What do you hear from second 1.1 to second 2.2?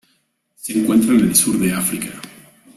en el sur de África.